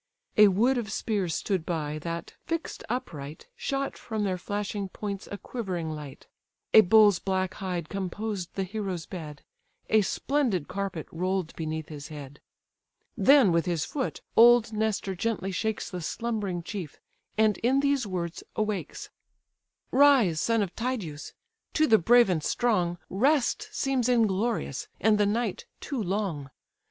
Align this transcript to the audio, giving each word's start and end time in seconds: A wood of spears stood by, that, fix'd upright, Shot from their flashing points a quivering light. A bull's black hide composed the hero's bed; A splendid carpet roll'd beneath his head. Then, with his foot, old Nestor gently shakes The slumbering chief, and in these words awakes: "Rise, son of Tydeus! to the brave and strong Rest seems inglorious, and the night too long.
A 0.35 0.47
wood 0.47 0.79
of 0.79 0.91
spears 0.91 1.35
stood 1.35 1.63
by, 1.63 1.99
that, 1.99 2.33
fix'd 2.47 2.83
upright, 2.89 3.45
Shot 3.55 3.95
from 3.99 4.23
their 4.23 4.39
flashing 4.39 4.89
points 4.89 5.27
a 5.31 5.37
quivering 5.37 5.91
light. 5.91 6.25
A 6.73 6.81
bull's 6.81 7.19
black 7.19 7.53
hide 7.53 7.87
composed 7.87 8.55
the 8.55 8.63
hero's 8.63 9.05
bed; 9.05 9.43
A 9.91 10.01
splendid 10.01 10.67
carpet 10.67 11.05
roll'd 11.11 11.55
beneath 11.55 11.89
his 11.89 12.07
head. 12.07 12.41
Then, 13.15 13.51
with 13.51 13.67
his 13.67 13.85
foot, 13.85 14.21
old 14.35 14.73
Nestor 14.73 15.13
gently 15.13 15.51
shakes 15.51 15.91
The 15.91 16.01
slumbering 16.01 16.63
chief, 16.63 16.99
and 17.37 17.59
in 17.59 17.79
these 17.81 18.07
words 18.07 18.43
awakes: 18.55 19.11
"Rise, 19.91 20.41
son 20.41 20.63
of 20.63 20.75
Tydeus! 20.75 21.35
to 21.75 21.85
the 21.85 21.99
brave 21.99 22.27
and 22.27 22.43
strong 22.43 22.97
Rest 23.11 23.69
seems 23.71 24.09
inglorious, 24.09 24.87
and 24.99 25.19
the 25.19 25.27
night 25.27 25.67
too 25.79 26.01
long. 26.01 26.49